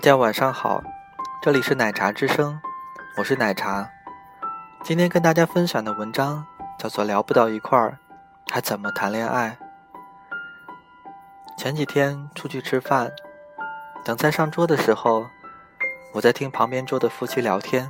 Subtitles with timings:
[0.00, 0.82] 大家晚上好，
[1.42, 2.58] 这里是奶茶之声，
[3.18, 3.86] 我是奶茶。
[4.82, 6.42] 今天跟大家分享的文章
[6.78, 7.98] 叫做《聊不到一块儿，
[8.50, 9.58] 还怎么谈恋爱》。
[11.58, 13.12] 前几天出去吃饭，
[14.02, 15.26] 等菜上桌的时候，
[16.14, 17.86] 我在听旁边桌的夫妻聊天，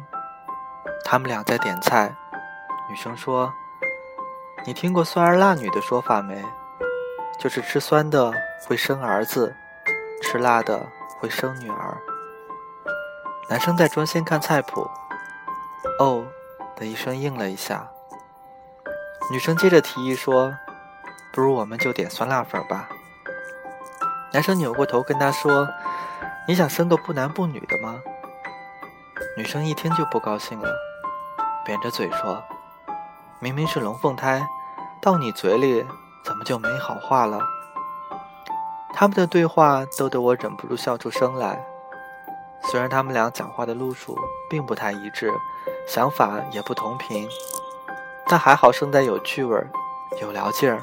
[1.05, 2.13] 他们俩在点菜。
[2.91, 3.55] 女生说
[4.67, 6.45] ：“你听过酸儿辣女的说法没？
[7.39, 8.33] 就是吃酸的
[8.67, 9.55] 会生儿子，
[10.20, 10.84] 吃辣的
[11.20, 11.97] 会生女儿。”
[13.51, 14.89] 男生在专心看菜谱，
[15.99, 16.25] 哦
[16.77, 17.91] 的一声应了一下。
[19.29, 20.55] 女生接着提议说
[21.35, 22.89] ：“不如我们就点酸辣粉吧。”
[24.33, 25.69] 男生扭过头跟她说
[26.47, 28.01] ：“你想生个不男不女的吗？”
[29.37, 30.73] 女生一听就不高兴了，
[31.65, 32.41] 扁着嘴说。
[33.41, 34.47] 明明是龙凤胎，
[35.03, 35.85] 到你嘴里
[36.25, 37.41] 怎么就没好话了？
[38.95, 41.67] 他们的对话逗得我忍不住笑出声来。
[42.62, 44.16] 虽然他们俩讲话的路数
[44.48, 45.33] 并不太一致，
[45.89, 47.28] 想法也不同频，
[48.27, 49.69] 但还好胜在有趣味儿、
[50.20, 50.80] 有聊劲儿。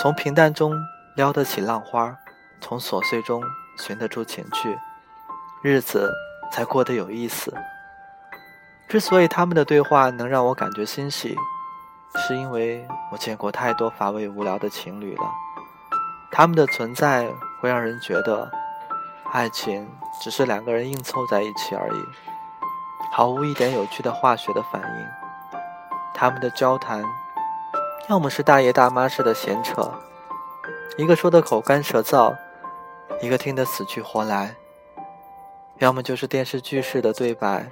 [0.00, 0.74] 从平淡中
[1.16, 2.16] 撩得起浪花，
[2.60, 3.42] 从琐碎中
[3.78, 4.78] 寻得出情趣，
[5.62, 6.12] 日子
[6.52, 7.52] 才过得有意思。
[8.88, 11.36] 之所以他们的对话能让我感觉欣喜。
[12.16, 15.24] 是因为我见过太多乏味无聊的情侣了，
[16.30, 17.28] 他们的存在
[17.60, 18.48] 会让人觉得，
[19.32, 19.88] 爱情
[20.20, 22.04] 只是两个人硬凑在一起而已，
[23.12, 25.06] 毫无一点有趣的化学的反应。
[26.14, 27.04] 他们的交谈，
[28.08, 29.92] 要么是大爷大妈式的闲扯，
[30.96, 32.34] 一个说的口干舌燥，
[33.20, 34.54] 一个听得死去活来；
[35.78, 37.70] 要么就是电视剧式的对白，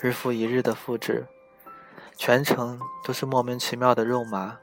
[0.00, 1.26] 日复一日的复制。
[2.16, 4.58] 全程都是莫名其妙的肉麻，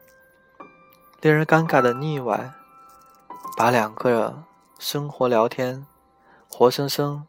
[1.21, 2.51] 令人尴尬的腻歪，
[3.57, 4.43] 把两个
[4.77, 5.87] 生活聊天
[6.59, 7.27] 活生生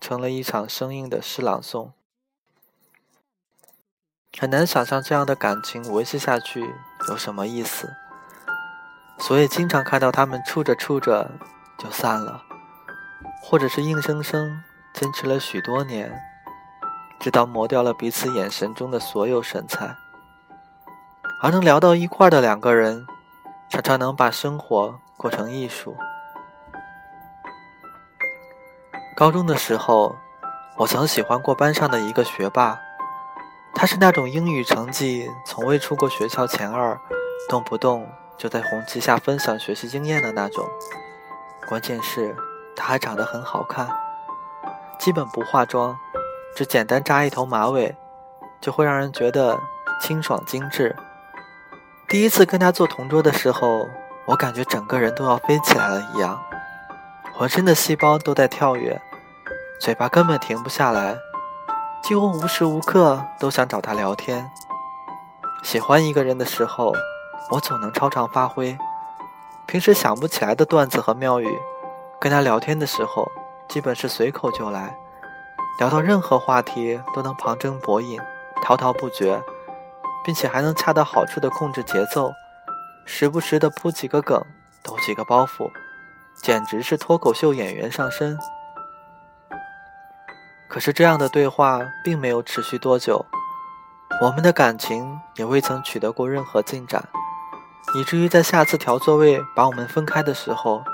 [0.00, 1.90] 成了一场生硬的诗朗诵。
[4.38, 6.72] 很难想象这样的感情维持下去
[7.08, 7.92] 有什么意思，
[9.18, 11.32] 所以经常看到他们处着处着
[11.80, 12.44] 就散了，
[13.42, 14.62] 或者是硬生生
[14.94, 16.22] 坚持了许多年。
[17.18, 19.96] 直到磨掉了彼此眼神中的所有神采，
[21.42, 23.04] 而能聊到一块的两个人，
[23.68, 25.96] 常常能把生活过成艺术。
[29.20, 30.16] 高中的时候，
[30.78, 32.80] 我曾喜欢过班上的一个学霸，
[33.74, 36.98] 他是那种英语成绩从未出过学校前二，
[37.46, 38.08] 动不动
[38.38, 40.66] 就在红旗下分享学习经验的那种。
[41.68, 42.34] 关键是，
[42.74, 43.90] 他还长得很好看，
[44.98, 45.94] 基本不化妆。
[46.56, 47.94] 只简单扎一头马尾，
[48.58, 49.60] 就会让人觉得
[50.00, 50.96] 清爽精致。
[52.08, 53.86] 第一次跟他坐同桌的时候，
[54.24, 56.42] 我感觉整个人都要飞起来了一样，
[57.34, 58.98] 浑身的细胞都在跳跃，
[59.80, 61.16] 嘴巴根本停不下来，
[62.02, 64.50] 几乎无时无刻都想找他聊天。
[65.62, 66.92] 喜欢一个人的时候，
[67.50, 68.76] 我总能超常发挥，
[69.64, 71.58] 平时想不起来的段子和妙语，
[72.20, 73.26] 跟他聊天的时候，
[73.70, 74.94] 基本是随口就来。
[75.78, 78.20] 聊到任何话题都能旁征博引，
[78.62, 79.42] 滔滔不绝，
[80.22, 82.30] 并且还能恰到好处的控制节奏，
[83.06, 84.44] 时不时的铺几个梗，
[84.82, 85.70] 抖几个包袱，
[86.36, 88.38] 简直是脱口秀演员上身。
[90.70, 93.26] 可是这样的对话并没有持续多久，
[94.22, 97.08] 我们的感情也未曾取得过任何进展，
[97.96, 100.84] 以至于在下次调座位把我们分开的时候，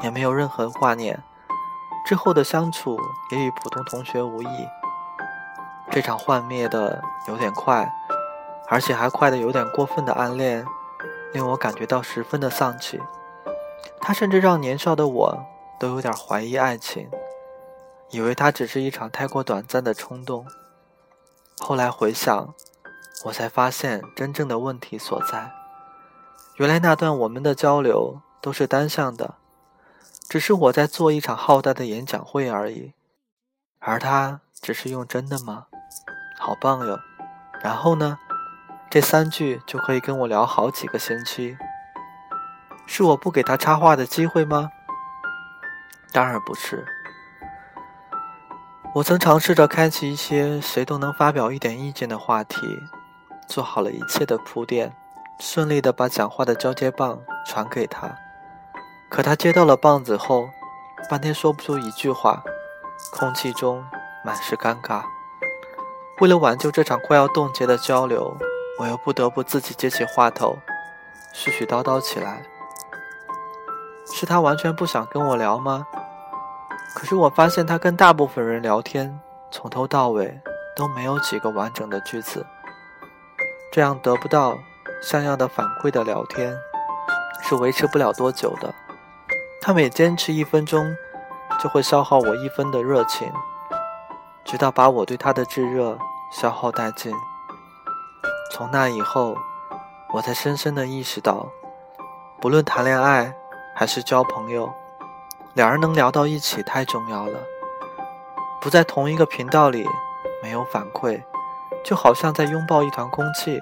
[0.00, 1.20] 也没有任何挂念。
[2.06, 2.98] 之后的相处
[3.32, 4.68] 也与普通同学无异。
[5.90, 7.92] 这场幻灭的有点快，
[8.68, 10.64] 而且还快的有点过分的暗恋，
[11.34, 13.02] 令我感觉到十分的丧气。
[14.00, 15.44] 他甚至让年少的我
[15.80, 17.10] 都有点怀疑爱情，
[18.10, 20.46] 以为它只是一场太过短暂的冲动。
[21.58, 22.54] 后来回想，
[23.24, 25.52] 我才发现真正的问题所在。
[26.56, 29.34] 原来那段我们的交流都是单向的。
[30.28, 32.92] 只是我在做一场浩大的演讲会而已，
[33.80, 35.66] 而他只是用真的吗？
[36.38, 37.00] 好棒哟！
[37.60, 38.18] 然后呢？
[38.88, 41.56] 这三句就可以跟我聊好几个星期。
[42.86, 44.70] 是我不给他插话的机会吗？
[46.12, 46.86] 当然不是。
[48.92, 52.56] 我曾尝试着开启一些谁都能发表一点意见的话题，
[53.46, 54.92] 做好了一切的铺垫，
[55.38, 58.16] 顺利的把讲话的交接棒传给他。
[59.08, 60.50] 可他接到了棒子后，
[61.08, 62.42] 半天说不出一句话，
[63.12, 63.84] 空气中
[64.24, 65.04] 满是尴尬。
[66.20, 68.36] 为了挽救这场快要冻结的交流，
[68.80, 70.58] 我又不得不自己接起话头，
[71.32, 72.42] 絮絮叨叨起来。
[74.12, 75.86] 是他完全不想跟我聊吗？
[76.94, 79.20] 可是我发现他跟大部分人聊天，
[79.50, 80.40] 从头到尾
[80.76, 82.44] 都没有几个完整的句子。
[83.72, 84.58] 这样得不到
[85.00, 86.56] 像样的反馈的聊天，
[87.42, 88.74] 是维持不了多久的。
[89.62, 90.94] 他每坚持一分钟，
[91.60, 93.32] 就会消耗我一分的热情，
[94.44, 95.96] 直到把我对他的炙热
[96.32, 97.14] 消耗殆尽。
[98.52, 99.36] 从那以后，
[100.12, 101.46] 我才深深的意识到，
[102.40, 103.32] 不论谈恋爱
[103.76, 104.72] 还是交朋友，
[105.54, 107.38] 两人能聊到一起太重要了。
[108.60, 109.86] 不在同一个频道里，
[110.42, 111.22] 没有反馈。
[111.82, 113.58] 就好像在拥抱一团空气，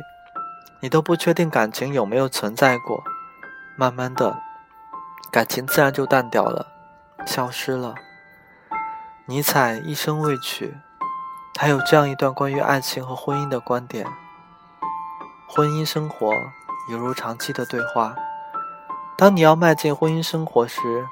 [0.80, 3.04] 你都不确定感情有没有存在过，
[3.76, 4.40] 慢慢的，
[5.30, 6.66] 感情自然就淡掉了，
[7.24, 7.94] 消失了。
[9.26, 10.76] 尼采一生未娶，
[11.54, 14.04] 他有这样一段关于爱情和婚姻的观点：
[15.48, 16.32] 婚姻生活
[16.90, 18.16] 犹如长期的对话，
[19.16, 21.06] 当你要迈进婚姻生活时，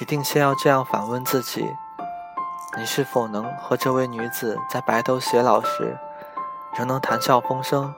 [0.00, 1.64] 一定先要这样反问自己：
[2.76, 5.96] 你是否能和这位女子在白头偕老时？
[6.76, 7.94] 仍能谈笑风生。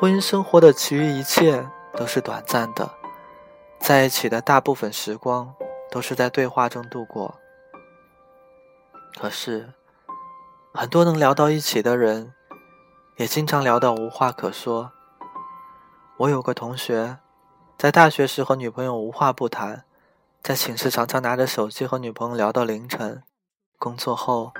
[0.00, 2.90] 婚姻生活的其余一切都是短暂的，
[3.78, 5.52] 在一起的大部分时光
[5.90, 7.34] 都是在对话中度过。
[9.20, 9.74] 可是，
[10.72, 12.32] 很多能聊到一起的人，
[13.16, 14.92] 也经常聊到无话可说。
[16.16, 17.18] 我有个同学，
[17.76, 19.84] 在大学时和女朋友无话不谈，
[20.42, 23.22] 在寝室常常拿着手机和女朋友聊到凌晨。
[23.78, 24.52] 工作后，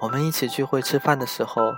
[0.00, 1.72] 我们一起聚会吃饭的时候。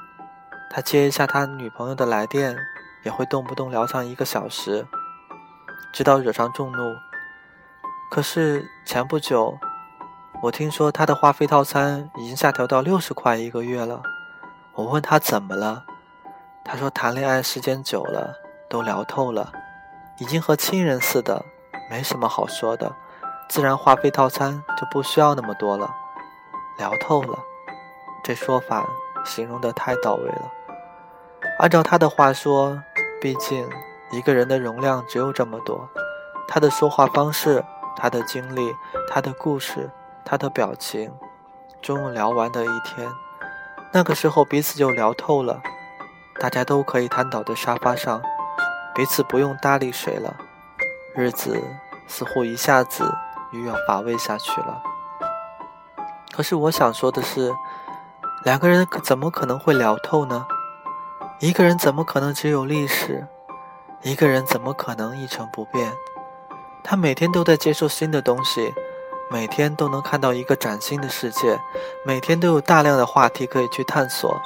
[0.72, 2.56] 他接一下他女朋友的来电，
[3.02, 4.86] 也会动不动聊上一个小时，
[5.92, 6.94] 直到惹上众怒。
[8.08, 9.58] 可是前不久，
[10.42, 14.00] 我听说他的话费套餐已经下调到六十块一个月了。
[14.74, 15.84] 我问他怎么了，
[16.64, 18.36] 他说谈恋爱时间久了，
[18.68, 19.52] 都聊透了，
[20.18, 21.44] 已经和亲人似的，
[21.90, 22.94] 没什么好说的，
[23.50, 25.92] 自然话费套餐就不需要那么多了。
[26.78, 27.36] 聊透了，
[28.22, 28.88] 这说法
[29.24, 30.52] 形容的太到位了。
[31.58, 32.80] 按照他的话说，
[33.20, 33.68] 毕竟
[34.12, 35.88] 一个人的容量只有这么多，
[36.46, 37.64] 他的说话方式、
[37.96, 38.72] 他的经历、
[39.08, 39.90] 他的故事、
[40.24, 41.12] 他的表情，
[41.82, 43.10] 终有聊完的一天。
[43.92, 45.60] 那个时候彼此就聊透了，
[46.38, 48.22] 大家都可以瘫倒在沙发上，
[48.94, 50.36] 彼此不用搭理谁了，
[51.16, 51.60] 日子
[52.06, 53.12] 似乎一下子
[53.52, 54.82] 又要乏味下去了。
[56.32, 57.52] 可是我想说的是，
[58.44, 60.46] 两个人可怎么可能会聊透呢？
[61.40, 63.26] 一个人怎么可能只有历史？
[64.02, 65.92] 一个人怎么可能一成不变？
[66.82, 68.72] 他每天都在接受新的东西，
[69.30, 71.60] 每天都能看到一个崭新的世界，
[72.06, 74.40] 每天都有大量的话题可以去探索，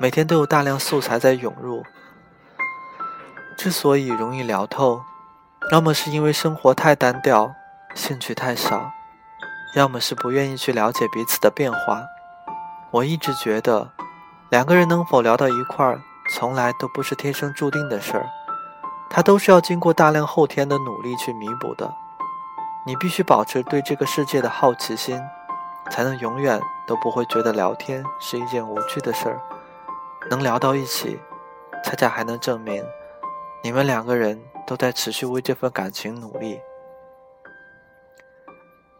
[0.00, 1.84] 每天都有大量素材在涌入。
[3.56, 5.02] 之所以容易聊透，
[5.70, 7.54] 要么是因为生活太单调，
[7.94, 8.92] 兴趣太少，
[9.74, 12.02] 要么是不愿意去了解彼此的变化。
[12.90, 13.90] 我一直觉得，
[14.50, 16.00] 两个人能否聊到一块儿？
[16.30, 18.30] 从来都不是天生注定的事儿，
[19.10, 21.92] 它都是要经过大量后天的努力去弥补的。
[22.86, 25.20] 你必须保持对这个世界的好奇心，
[25.90, 29.40] 才能永远都不会觉得聊天是一件无趣的事儿。
[30.30, 31.20] 能聊到一起，
[31.84, 32.84] 恰恰还能证明
[33.62, 36.60] 你们两个人都在持续为这份感情努力。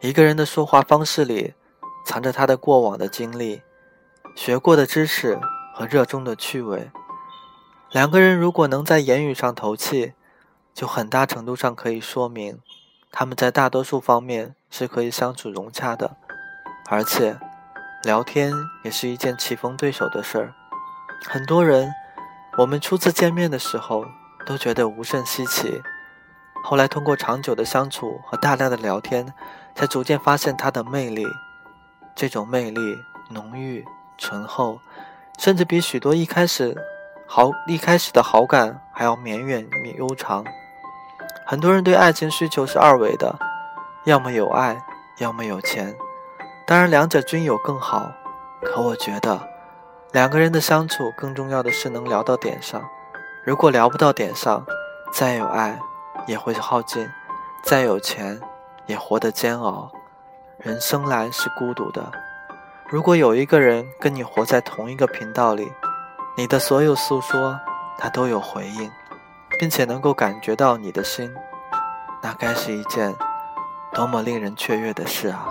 [0.03, 1.55] 一个人的说话方式里，
[2.05, 3.63] 藏着他的过往的经历、
[4.35, 5.39] 学过的知识
[5.73, 6.91] 和热衷的趣味。
[7.93, 10.15] 两个人如果能在言语上投契，
[10.75, 12.59] 就很大程度上可以说明，
[13.13, 16.17] 他们在大多数方面是可以相处融洽的，
[16.89, 17.39] 而且，
[18.03, 20.53] 聊天也是一件棋逢对手的事儿。
[21.29, 21.89] 很多人，
[22.59, 24.05] 我们初次见面的时候
[24.45, 25.81] 都觉得无甚稀奇，
[26.65, 29.33] 后来通过长久的相处和大量的聊天，
[29.75, 31.27] 才逐渐发现他的魅力。
[32.15, 32.99] 这种魅力
[33.31, 33.85] 浓郁
[34.19, 34.81] 醇厚，
[35.39, 36.77] 甚至比许多一开始。
[37.27, 40.45] 好，一开始的好感还要绵远悠长。
[41.47, 43.39] 很多人对爱情需求是二维的，
[44.05, 44.83] 要么有爱，
[45.19, 45.95] 要么有钱。
[46.67, 48.13] 当然，两者均有更好。
[48.61, 49.49] 可我觉得，
[50.13, 52.83] 两个人的相处更重要的是能聊到点上。
[53.43, 54.65] 如果聊不到点上，
[55.13, 55.79] 再有爱
[56.27, 57.09] 也会耗尽，
[57.65, 58.39] 再有钱
[58.93, 59.91] 也活得煎熬。
[60.59, 62.13] 人生来是孤独的，
[62.91, 65.73] 如果有一个人跟你活在同一个频道里。
[66.35, 67.61] 你的所有诉说，
[67.99, 68.91] 他都有回应，
[69.59, 71.31] 并且能够感觉到你的心，
[72.23, 73.15] 那该是一件
[73.93, 75.49] 多么令人雀跃的事啊！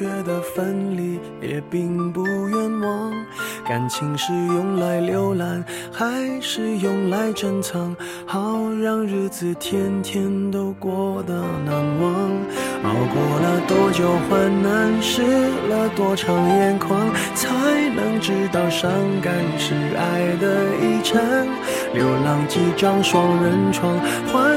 [0.00, 3.12] 觉得分离也并不冤枉。
[3.68, 7.94] 感情是用来浏览，还是用来珍藏？
[8.24, 8.40] 好
[8.80, 11.34] 让日子天天都过得
[11.66, 12.12] 难忘。
[12.82, 15.22] 熬过了多久患难，湿
[15.68, 16.98] 了多长眼眶，
[17.34, 17.50] 才
[17.94, 18.90] 能知道伤
[19.20, 21.46] 感是爱的遗产。
[21.92, 23.98] 流浪几张双人床，
[24.32, 24.56] 换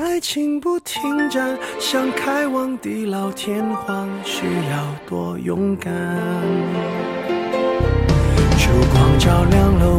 [0.00, 5.92] 爱情不停站，想开往地老天荒，需要多勇敢。
[8.58, 9.98] 烛光照亮了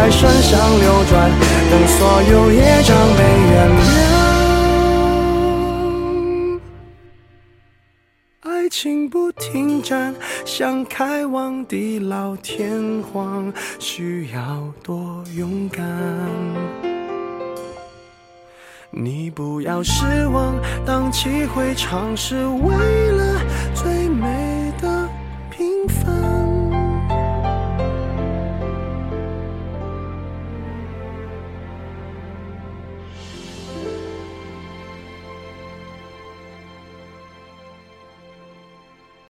[0.00, 1.30] 在身上流转，
[1.70, 3.92] 等所有业障被原谅。
[8.40, 10.14] 爱情不停站，
[10.46, 15.84] 想开往地老天荒，需要多勇敢。
[18.90, 20.54] 你不要失望，
[20.86, 22.74] 荡气回肠是为
[23.12, 23.38] 了。